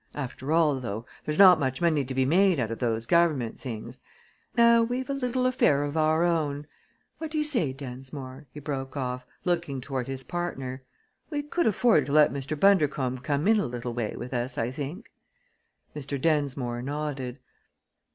After 0.15 0.51
all, 0.51 0.79
though, 0.79 1.05
there's 1.25 1.37
not 1.37 1.59
much 1.59 1.79
money 1.79 2.03
to 2.03 2.15
be 2.15 2.25
made 2.25 2.59
out 2.59 2.71
of 2.71 2.79
those 2.79 3.05
government 3.05 3.59
things. 3.59 3.99
Now 4.57 4.81
we've 4.81 5.11
a 5.11 5.13
little 5.13 5.45
affair 5.45 5.83
of 5.83 5.95
our 5.95 6.23
own 6.23 6.65
what 7.19 7.29
do 7.29 7.37
you 7.37 7.43
say, 7.43 7.71
Densmore?" 7.71 8.47
he 8.51 8.59
broke 8.59 8.97
off, 8.97 9.27
looking 9.45 9.79
toward 9.79 10.07
his 10.07 10.23
partner. 10.23 10.81
"We 11.29 11.43
could 11.43 11.67
afford 11.67 12.07
to 12.07 12.13
let 12.13 12.33
Mr. 12.33 12.59
Bundercombe 12.59 13.19
come 13.21 13.47
in 13.47 13.59
a 13.59 13.67
little 13.67 13.93
way 13.93 14.15
with 14.17 14.33
us, 14.33 14.57
I 14.57 14.71
think?" 14.71 15.11
Mr. 15.95 16.19
Densmore 16.19 16.81
nodded. 16.81 17.37